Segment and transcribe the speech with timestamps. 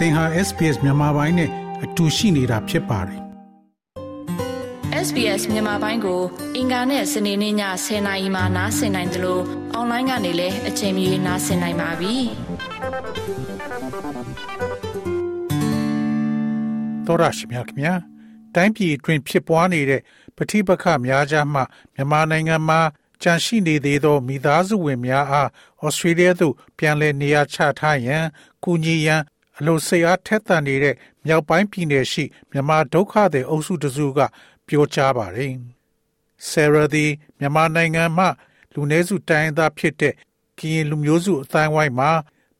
[0.00, 1.50] သင်ဟာ SPS မြန်မာပိုင်းနဲ့
[1.84, 3.20] အတူရှိနေတာဖြစ်ပါတယ်
[5.06, 6.20] SBS မြန်မာပိုင်းကို
[6.56, 9.42] အင်ကာနဲ့စနေနေ့ည10:00နာရီမှနားဆင်နိုင်တယ်လို့
[9.74, 12.14] အွန်လိုင်းကနေလည်းအချိန်မီနားဆင်နိုင်ပါပြီ။
[17.06, 17.94] သောရရှိမြခင်ဗျာ
[18.54, 20.02] တိုင်းပြည်အတွင်းဖြစ်ပွားနေတဲ့
[20.36, 21.60] ပဋိပက္ခများကြားမှ
[21.94, 22.80] မြန်မာနိုင်ငံမှာ
[23.22, 25.48] ကြန့်ရှိနေသေးသောမိသားစုဝင်များအား
[25.82, 28.24] ဩစတြေးလျသို့ပြန်လည်နေရာချထားရန်
[28.64, 29.22] ကူညီရန်
[29.60, 30.94] အလို့စိတ်အားထက်သန်နေတဲ့
[31.26, 34.20] မြောက်ပိုင်းပြည်နယ်ရှိမြန်မာဒုက္ခသည်အုပ်စုတစုက
[34.66, 35.52] ပြောကြားပါတယ်။
[36.48, 37.06] ဆယ်ရာဒီ
[37.38, 38.26] မြန်မာနိုင်ငံမှ
[38.74, 40.14] လူနည်းစုတိုင်းသားဖြစ်တဲ့
[40.58, 42.10] ကရင်လူမျိုးစုအတိုင်းဝိုင်းမှာ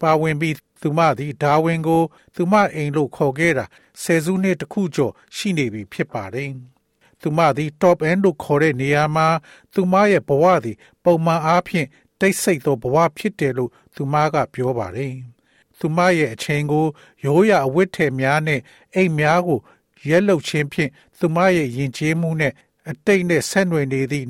[0.00, 2.02] ပါဝင်ပြီးသူမသည်ဒါဝင်ကို
[2.34, 3.64] သူမအိမ်လို့ခေါ်ခဲ့တာ
[4.02, 6.50] ဆယ်စုနှစ်တခုကျော်ရှိနေပြီဖြစ်ပါတယ်။
[7.20, 9.28] သူမသည် top end လို့ခေါ်တဲ့နေရာမှာ
[9.74, 11.88] သူမရဲ့ဘဝသည် ပုံမှန်အားဖြင့်
[12.20, 15.14] တိတ်ဆိတ်သောဘဝဖြစ်တယ်လို့သူမကပြောပါတယ်။
[15.80, 16.87] သူမရဲ့အချိန်ကို
[17.25, 18.61] ရိုးရာအဝတ်ထည်များနဲ့
[18.95, 19.61] အိမ်များကို
[20.09, 22.53] ရက်လုတ်ခြင်းဖြင့်သူမရဲ့ယဉ်ကျေးမှုနဲ့
[22.91, 24.27] အတိတ်နဲ့ဆက်နွယ်နေသည့်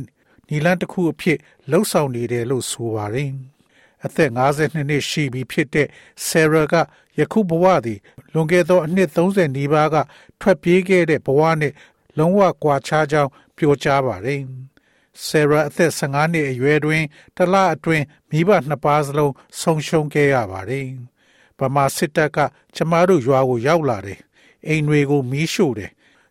[0.48, 1.38] နီလန်းတစ်ခုအဖြစ်
[1.70, 3.30] လှုပ်ဆောင်နေတယ်လို့ဆိုပါတယ်။
[4.04, 5.88] အသက်52နှစ်ရှိပြီဖြစ်တဲ့
[6.26, 6.74] ဆယ်ရာက
[7.18, 7.98] ယခုဘဝသည်
[8.32, 9.96] လွန်ခဲ့သောအနှစ်30နီးပါးက
[10.40, 11.72] ထွက်ပြေးခဲ့တဲ့ဘဝနဲ့
[12.18, 14.40] လုံးဝကွာခြားကြောင်းပြောကြားပါတယ်။
[15.26, 17.02] ဆယ်ရာအသက်15နှစ်အရွယ်တွင်
[17.36, 20.88] တလအတွင်းမိဘနှစ်ပါးစလုံးဆုံးရှုံးခဲ့ရပါတယ်။
[21.60, 22.38] ဗမာစစ်တပ်က
[22.76, 24.20] ကျမတို့ရွာကိုရောက်လာတယ်
[24.66, 25.90] အိမ်တွေကိုမီးရှို့တယ်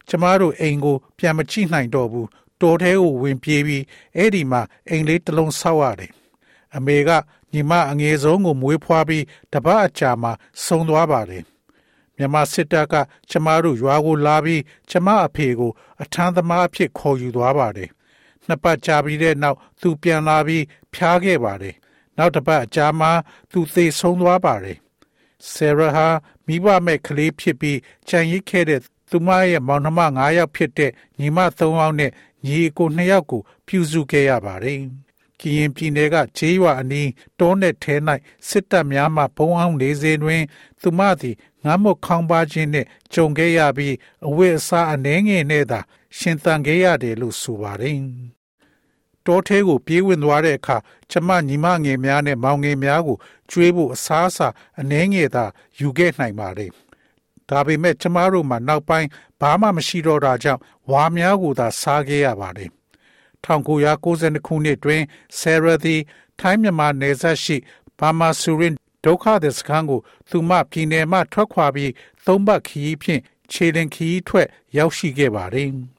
[0.09, 2.27] ကျမတို့အိမ်ကို ပြန်မကြည့်နိုင်တော့ဘူး
[2.61, 3.83] တော်ထဲကိုဝင်ပြေးပြီး
[4.17, 6.11] အဲ့ဒီမှာအိမ်လေးတစ်လုံးဆောက်ရတယ်
[6.75, 7.09] အမေက
[7.53, 10.31] ညီမအငယ်ဆုံးကိုမွေးဖွားပြီးတပတ်အကြာမှာ
[10.65, 11.43] ဆုံးသွားပါတယ်
[12.17, 12.95] မြန်မာစစ်တပ်က
[13.29, 15.71] ကျမတို့ရွာကိုလာပြီးကျမအဖေကို
[16.01, 17.89] အထမ်းသမားအဖြစ်ခေါ်ယူသွားပါတယ်
[18.47, 21.75] နှစ်ပတ်ကြာပြီးတဲ့နောက်သူပြန်လာပြီးဖျားခဲ့ပါတယ်
[22.17, 23.11] နောက်တစ်ပတ်အကြာမှာ
[23.51, 24.77] သူသေဆုံးသွားပါတယ်
[25.51, 26.07] ဆယ်ရာဟာ
[26.45, 32.11] မိဘမဲ့ကလေးဖြစ်ပြီးခြံရိပ်ခဲ့တဲ့သူမရဲ့မောင်နှမ9ယောက်ဖြစ်တဲ့ညီမ3ယောက်နဲ့
[32.45, 34.79] ညီအကို2ယောက်ကိုပြုစုခဲ့ရပါတယ်။
[35.39, 37.95] ကရင်ပြည်နယ်ကဂျေးရွာအနီးတောနဲ့ထဲ၌
[38.47, 40.43] စစ်တပ်များမှဘုံအောင်နေစဉ်တွင်
[40.81, 43.95] သူမသည်ငါးမုတ်ခေါင်းပါခြင်းနှင့်ကြုံခဲ့ရပြီး
[44.27, 45.79] အဝတ်အစားအနှဲငယ်နဲ့သာ
[46.17, 47.97] ရှင်သန်ခဲ့ရတယ်လို့ဆိုပါတယ်။
[49.29, 50.77] တောထဲကိုပြေးဝင်သွားတဲ့အခါ
[51.11, 53.17] ကျမညီမငယ်များနဲ့မောင်ငယ်များကို
[53.49, 54.47] ကျွေးဖို့အစားအစာ
[54.79, 55.45] အနှဲငယ်သာ
[55.79, 56.71] ယူခဲ့နိုင်ပါတယ်။
[57.49, 59.07] ဒါပေမဲ့ကျမတို့မှနောက်ပိုင်း
[59.41, 62.69] ဘာမှမရှိတော့တာကြောင့်ဝါများကိုသာစားခဲ့ရပါတယ်။
[63.45, 65.01] 1992ခုနှစ်တွင်
[65.39, 66.01] ဆယ်ရာသည်
[66.39, 67.57] ထိုင်းမြန်မာနယ်စပ်ရှိ
[67.99, 68.73] ဘာမာဆူရင်
[69.05, 71.91] ဒုက္ခသည်စခန်းကိုသူမပြည်နယ်မှထွက်ခွာပြီး
[72.25, 74.47] သုံးပတ်ခရီးဖြင့်ခြေလင်ခရီးထွက်
[74.77, 75.69] ရောက်ရှိခဲ့ပါတယ်။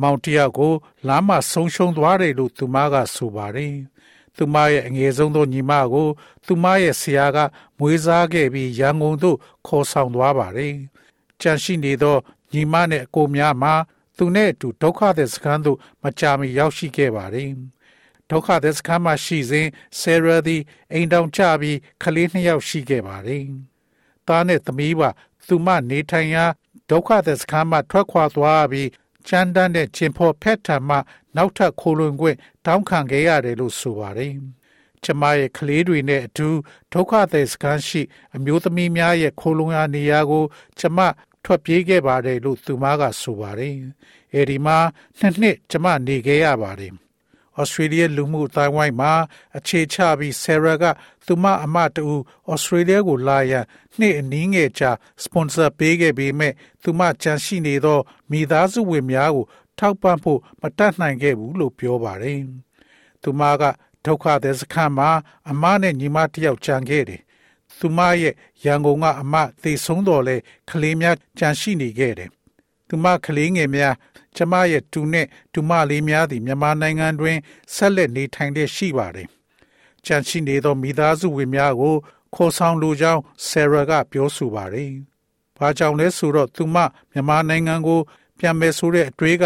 [0.00, 0.72] မောင်တယောက်ကို
[1.06, 3.74] လမ်းမှာဆုံးရှုံးသွားတယ်လို့သူမကဆိုပါတယ်။
[4.36, 6.08] သူမရဲ့အငယ်ဆုံးသောညီမကို
[6.46, 7.38] သူမရဲ့ဆရာက
[7.78, 10.74] မွေးစားခဲ့ပြီးရန်ကုန်သို့ခေါ်ဆောင်သွားပါတယ်။
[11.40, 12.16] ကြံရှိနေသော
[12.52, 13.74] ညီမနဲ့အကိုများမှာ
[14.16, 17.50] သူနဲ့အတူဒုက္ခသည်စခန်းသို့မကြာမီရောက်ရှိခဲ့ပါတယ်။
[18.30, 19.68] ဒုက္ခသည်စခန်းမှာရှိစဉ်
[19.98, 20.62] ဆယ်ရာသည်
[20.92, 23.44] အိမ်တောင်ကျပြီးကလေးနှစ်ယောက်ရှိခဲ့ပါတယ်။
[24.28, 25.10] သားနဲ့သမီးပါ
[25.46, 26.44] သူမနေထိုင်ရာ
[26.90, 28.88] ဒုက္ခသည်စခန်းမှထွက်ခွာသွားပြီး
[29.28, 30.96] ချမ်းတန်းတဲ့ချင်းဖော်ဖက်ထံမှ
[31.36, 32.36] နောက်ထပ်ခိုးလွန်ခွင့်
[32.66, 34.32] တောင်းခံခဲ့ရတယ်လို့ဆိုပါတယ်။
[35.04, 36.48] ကျမရဲ့ကလေးတွေနဲ့အတူ
[36.92, 38.02] ဒုက္ခသည်စခန်းရှိ
[38.36, 40.44] အမျိုးသမီးများရဲ့ခိုးလွန်ရာနေရာကို
[40.80, 40.98] ကျမ
[41.44, 43.74] ထွက်ပြေးခဲ့ပါတယ်လို့သူမကဆိုပါတယ်။
[44.34, 44.78] အဲဒီမှာ
[45.18, 46.92] နှစ်နှစ်ကျမနေခဲ့ရပါတယ်။
[47.60, 49.12] ဩစတြေးလျလူမှုအတိုင်းဝိုင်းမှာ
[49.56, 50.84] အခြေချပြီးဆယ်ရာက
[51.26, 52.02] သူမအမတူ
[52.50, 53.64] ဩစတြေးလျကိုလာရန်
[53.98, 54.90] နှစ်အနည်းငယ်ကြာ
[55.22, 57.98] စပွန်ဆာပေးခဲ့ပေမဲ့သူမကြန့်ရှိနေသော
[58.30, 59.46] မိသားစုဝင်များကို
[59.78, 62.40] ထောက်ပံ့ဖို့မတတ်နိုင်ခဲ့ဘူးလို့ပြောပါတယ်။
[63.22, 63.62] သူမက
[64.04, 65.10] ဒုက္ခသည်စခန်းမှာ
[65.50, 67.22] အမနဲ့ညီမတယောက်ကြံခဲ့တယ်။
[67.78, 70.36] သူမရဲ့ရန်ကုန်ကအမသေဆုံးတော်လဲ
[70.70, 72.30] ကလေးများကြံရှိနေခဲ့တယ်။
[72.88, 73.94] သူမကလေးငယ်များ
[74.36, 77.36] ကျမရဲ့တူနဲ့တူမလေးများသည်မြန်မာနိုင်ငံတွင်
[77.74, 79.28] ဆက်လက်နေထိုင်တဲ့ရှိပါတယ်။
[80.06, 81.94] ကြံရှိနေသောမိသားစုဝင်များကို
[82.34, 84.90] ခေါ်ဆောင်လိုကြောင်းဆယ်ရာကပြောဆိုပါတယ်။
[85.58, 86.76] ဘာကြောင့်လဲဆိုတော့သူမ
[87.12, 88.00] မြန်မာနိုင်ငံကို
[88.38, 89.44] ပြန်မယ်ဆိုတဲ့အတွေးက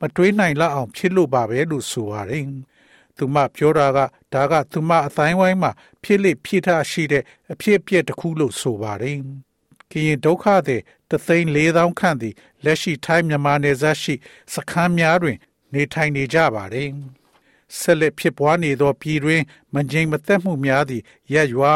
[0.00, 2.44] မတွေးနိုင်လောက်အောင်ဖြစ်လို့ပါပဲလို့ဆိုပါတယ်။
[3.16, 3.98] သူမပြောတာက
[4.32, 5.70] ဒါကသူမအတိုင်းဝိုင်းမှာ
[6.02, 7.22] ဖြစ်လိဖြစ်ထားရှိတဲ့
[7.52, 9.18] အဖြစ်အပျက်တစ်ခုလို့ဆိုပါတယ်။
[9.90, 12.34] ကရင်ဒုက္ခသည်တသိန်း၄000ခန့်သည်
[12.64, 14.14] လက်ရှိထိုင်းမြန်မာနယ်စပ်ရှိ
[14.54, 15.36] စခန်းများတွင်
[15.74, 16.88] နေထိုင်နေကြပါတယ်။
[17.78, 19.42] ဆက်လက်ဖြစ်ပွားနေသောပြည်တွင်
[19.74, 21.02] မငြိမ်မသက်မှုများသည့်
[21.32, 21.72] ရက်ရွာ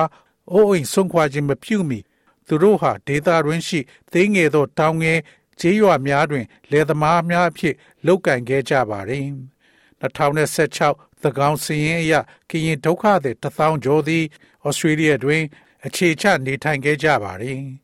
[0.52, 1.98] အိုးအိမ်ဆုံးခွာခြင်းမပြုမီ
[2.46, 3.80] သူတို့ဟာဒေသတွင်ရှိ
[4.12, 5.18] သိငယ်သောတောင်ငယ်
[5.60, 7.74] ကျေးရွာများတွင်လယ်သမားများအဖြစ်
[8.06, 9.26] လုပ်ကင်ခဲ့ကြပါတယ်။
[10.00, 12.14] 2016သကောင်စရင်အရ
[12.50, 14.24] ကရင်ဒုက္ခသည်တထောင်ကျော်သည်
[14.66, 15.42] ဩစတြေးလျတွင်
[15.86, 17.60] အခြေချနေထိုင်ခဲ့ကြပါတယ်။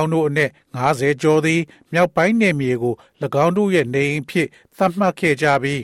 [0.00, 1.60] င်းတို့အနက်90ကျော်သည်
[1.92, 2.94] မြောက်ပိုင်းနယ်မြေကို၎
[3.44, 5.82] င်းတို့ရဲ့နေအိမ်ဖြစ်သတ်မှတ်ခဲ့ကြပြီး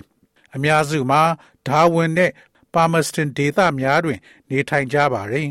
[0.54, 1.22] အများစုမှာ
[1.68, 2.30] ဒါဝင်နဲ့
[2.74, 4.18] ပါမစတင်ဒေသများတွင်
[4.48, 5.48] နေထိုင်ကြပါသည်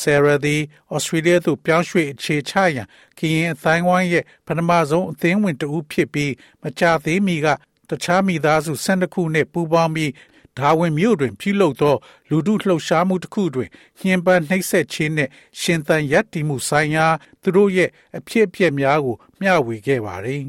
[0.00, 0.60] ဆယ်ရာသည်
[0.94, 2.86] ဩစတြေးလျသို့ပြောင်းရွှေ့အခြေချရန်
[3.18, 6.32] ကရင်အတိုင်းဝိုင်းရဲ့ပထမဆုံးအသင်းဝင်တဦးဖြစ်ပြီး
[6.62, 7.46] မကြသေးမီက
[7.88, 10.12] တခြားမိသားစု12ခုနှင့်ပူးပေါင်းပြီး
[10.58, 11.94] ဒါဝင်မြို့တွင်ပြုလုပ်သော
[12.30, 13.68] လူထုလှုပ်ရှားမှုတစ်ခုတွင်
[14.00, 15.30] ညှဉ်းပန်းနှိပ်စက်ခြင်းနှင့်
[15.60, 17.06] ရှင်သန်ရပ်တည်မှုဆိုင်ရာ
[17.42, 20.42] သူတို့ရဲ့အဖြစ်အပျက်များကို မျှဝေခဲ့ပါသည်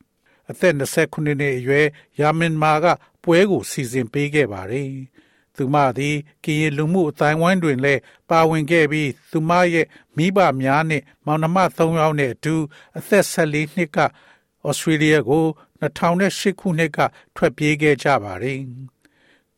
[0.50, 1.86] ။အသက်29နှစ်အရွယ်
[2.20, 2.86] ယာမင်မာက
[3.22, 4.90] ပွဲကိုစီစဉ်ပေးခဲ့ပါတယ်။
[5.56, 8.00] သူမသည်ကရင်လူမှုအတိုင်းဝိုင်းတွင်လည်း
[8.30, 9.86] ပါဝင်ခဲ့ပြီးသူမရဲ့
[10.16, 12.54] မိဘများနှင့်မောင်နှမ၃ယောက်နှင့်အတူ
[12.98, 13.98] အသက်14နှစ်က
[14.68, 15.44] ဩစတြေးလျကို
[15.82, 16.98] 2008ခုနှစ်က
[17.36, 18.60] ထွက်ပြေးခဲ့ကြပါတယ်။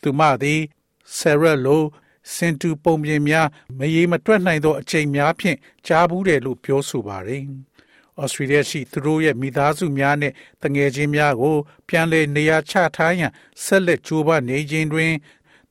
[0.05, 0.61] သူမသည်
[1.17, 1.85] ဆယ်ရက်လို
[2.35, 3.49] စင်တူပုံပြင်များ
[3.79, 7.43] မရေမတွက်နိုင်သောအချိန်များဖြင့်ကြားဘူးတယ်လို့ပြောဆိုပါတယ်။
[8.23, 11.57] ဩစတြေးလျရှိသူတို့ရဲ့မိသားစုများနဲ့တငယ်ချင်းများကို
[11.89, 13.33] ပြန်လည်နေရာချထားရန်
[13.65, 15.13] ဆက်လက်ကြိုးပမ်းနေခြင်းတွင်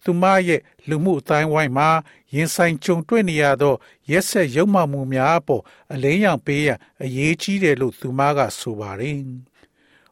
[0.04, 1.90] သူမရဲ့လူမှုအတိုင်းဝိုင်းမှာ
[2.34, 3.76] ရင်ဆိုင်ကြုံတွေ့နေရသော
[4.12, 5.64] ရက်ဆက်ရုံမှမှုများအပေါ်
[5.94, 9.20] အလင်းရောင်ပေးရန်အရေးကြီးတယ်လို့သူမကဆိုပါတယ်။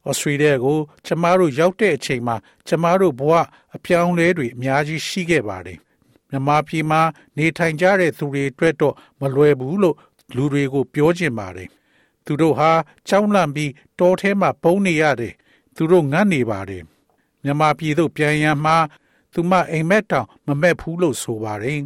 [0.08, 2.36] ဩစတြေးလျကို ကျမတို့ရောက်တဲ့အချိန်မှာ
[2.68, 3.34] ကျမတို့ဘဝ
[3.76, 5.80] အပြောင်းလဲတွေအများကြီးရှိခဲ့ပါတယ်
[6.30, 7.02] မြန်မာပြည်မှာ
[7.38, 9.96] နေထိုင်ကြတဲ့သူတွေအတွက်တော့မလွယ်ဘူးလို့
[10.36, 11.70] လူတွေကိုပြောချင်ပါတယ်
[12.26, 12.72] သူတို့ဟာ
[13.08, 15.34] ကြောင်းလန့်ပြီးတောထဲမှာပုန်းနေရတယ်
[15.76, 16.84] သူတို့ငတ်နေပါတယ်
[17.44, 18.78] မြန်မာပြည်သို့ပြန်ရန်မှာ
[19.34, 21.80] သူမအိမ်မက်တောင်မမက်ဘူးလို့ဆိုပါတယ်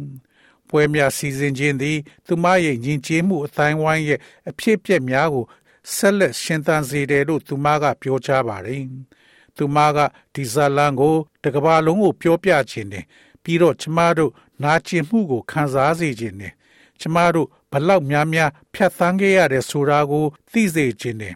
[0.68, 5.44] ပွဲများစီစဉ်ခြင်းသည် သူမရဲ့ယဉ်ကျေးမှုအတိုင်းဝိုင်းရဲ့အဖြစ်အပျက်များကို
[5.94, 8.82] ဆက်လက်ရှင်သန်စေတယ်လို့သူမကပြောကြားပါတယ်။
[9.56, 9.98] သူမက
[10.34, 13.04] ဒီဇာလန်ကိုတကဘာလုံးကိုပြောပြခြင်းတယ်
[13.42, 16.52] ပြီးတော့ကျမတို့နာကျင်မှုကိုခံစားစေခြင်းတယ်
[17.00, 21.34] ကျမတို့ဘလောက်များများဖြတ်သန်းခဲ့ရတယ်ဆိုတာကိုသိစေခြင်းတယ်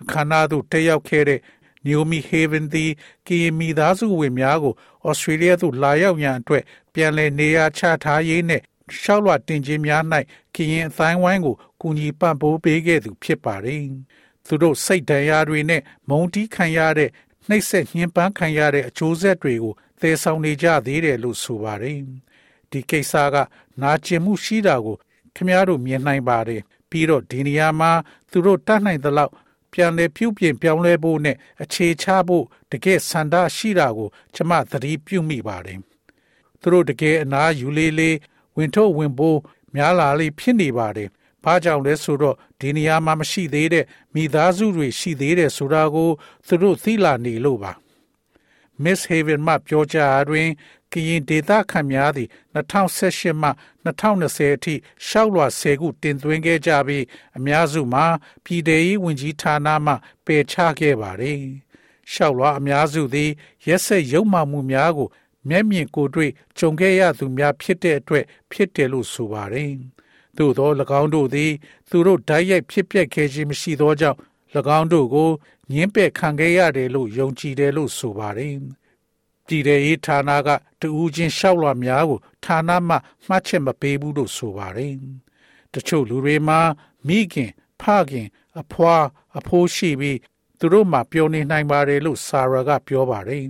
[0.00, 1.40] အခမ်းအနားသို့တက်ရောက်ခဲ့တဲ့
[1.84, 2.90] Naomi Haven သည်
[3.26, 4.74] ကီမီသားစုဝင်များကို
[5.06, 8.62] ဩစတြေးလျသို့လာရောက်ရန်အတွက်ပြန်လည်နေရာချထားရေးနဲ့
[9.02, 10.02] ရှောက်လွှတ်တင်ခြင်းများ၌
[10.54, 13.82] ကရင်အတိုင်းဝိုင်းကိုကူညီပံ့ပိုးပေးခဲ့သူဖြစ်ပါတယ်။
[14.46, 17.10] သူတို့စိတ်ဒဏ်ရာတွေနဲ့မုန်းတီးခံရတဲ့
[17.48, 21.98] နှိပ်စက်ညှဉ်းပန်းခံရတဲ့အကျိုးဆက်တွေကိုသယ်ဆောင်နေကြသေးတယ်လို့ဆိုပါတယ်။
[22.70, 23.36] ဒီကိစ္စက
[23.82, 24.96] နာကျင်မှုရှိတာကို
[25.34, 27.92] ခင်ဗျားတို့မြင်နိုင်ပါတယ်။ပြီးတော့ဒီနေရာမှာ
[28.30, 29.32] သူတို့တတ်နိုင်သလောက်
[29.72, 35.78] ပြန်လဲပြုပြင်ပြောင်းလဲဖို့နဲ့အခြေချဖို့တကယ်ဆန္ဒရှိတာကိုကျွန်မသတိပြုမိပါတယ်။
[36.60, 38.16] သူတို့တကယ်အနာယူလေးလေး
[38.58, 39.40] ဝင်ထုတ်ဝင်ပိုး
[39.74, 41.08] များလာလိဖြစ်နေပါတယ်။
[41.44, 43.84] ဘာကြောင့်လဲဆိုတော့ဒီနေရာမှာမရှိသေးတဲ့
[44.14, 46.10] မိသားစုတွေရှိသေးတယ်ဆိုတာကို
[46.46, 47.72] သူတို့သိလာနေလို့ပါ။
[48.82, 50.48] Miss Haven မှပြောကြားတွင်
[50.92, 53.50] ကရင်ဒေတာခန့်များသည်2018မှ
[53.86, 54.74] 2020အထိ
[55.06, 57.04] ရှောက်လွှာ10ခုတင်သွင်းခဲ့ကြပြီး
[57.36, 58.04] အများစုမှာ
[58.44, 59.94] ပြည်ထောင်ရေးဝန်ကြီးဌာနမှ
[60.26, 61.38] ပယ်ချခဲ့ပါတယ်။
[62.12, 63.30] ရှောက်လွှာအများစုသည်
[63.66, 65.08] ရက်ဆက်ရုံမှမှုများကို
[65.48, 69.72] မျက်မြင်ကိုယ်တွေ့ကြုံခဲ့ရသူများဖြစ်တဲ့အတွက်ဖြစ်တယ်လို့ဆိုပါတယ်။
[70.36, 71.52] သို့သော၎င်းတို့သည်
[71.90, 74.18] သူတို့ဓာတ်ရိုက်ဖြစ်ပျက်ခဲ့ခြင်းမရှိသောကြောင့်၎
[74.78, 75.30] င်းတို့ကို
[75.72, 78.54] ညှင်းပယ်ခံခဲ့ရတယ်လို့ယုံကြည်တယ်လို့ဆိုပါတယ်။
[79.46, 80.48] ပြည်ထောင်ရေးဌာနက
[80.80, 82.96] တူဦးချင်းလျှောက်လွှာများကိုဌာနမှ
[83.26, 84.92] မှတ်ချက်မပေးဘူးလို့ဆိုပါတယ်။
[85.72, 86.60] တချို့လူတွေမှာ
[87.06, 87.50] မိခင်
[87.82, 88.28] ဖခင်
[88.60, 88.94] အဖွာ
[89.38, 90.18] အဖိုးရှိပြီး
[90.58, 93.44] သူတို့မှပြောနေနိုင်ပါတယ်လို့ဆာရာကပြောပါတယ်။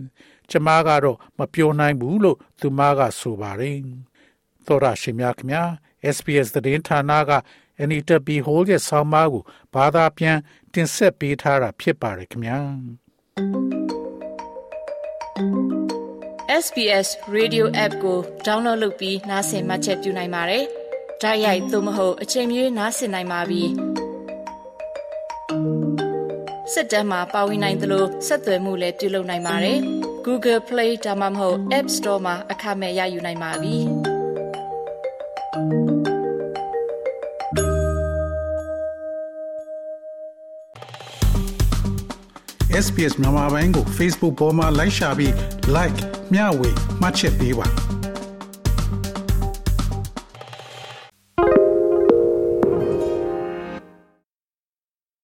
[0.51, 3.77] ကျမကတော့မပြောနိုင်ဘူးလို့သူမကဆိုပါတယ်။
[4.67, 5.69] သောရရှိမြခင်များ
[6.17, 7.33] SPS သတင်းဌာနက
[7.83, 8.29] Anita B.
[8.47, 9.43] Hall ရဲ့ဆောင်းပါးကို
[9.75, 10.39] ဘာသာပြန်
[10.73, 12.59] တင်ဆက်ပေးထားတာဖြစ်ပါတယ်ခင်ဗျာ။
[16.65, 20.65] SPS Radio App ကို download လုပ်ပြီးနားဆင်မှတ်ချက်ပြုနိုင်ပါတယ်။
[21.23, 23.63] ဒါရိုက်သို့မဟုတ်အချိန်မြေးနားဆင်နိုင်ပါပြီ။
[26.73, 29.81] စစ်တမ်းမှာပါဝင်နိုင်သလိုဆက်သွယ်မှုလည်းပြုလုပ်နိုင်ပါတယ်။
[30.31, 33.77] Google Play ဒါမှမဟုတ် App Store မှာအခမဲ့ရယူနိုင်ပါပြီ။
[42.85, 45.33] SPS မြန်မာပိုင်းကို Facebook ပေါ်မှာ like ရှာပြီး
[45.77, 45.99] like
[46.33, 46.71] မျှဝေ
[47.01, 47.67] မှတ်ချက်ပေးပါ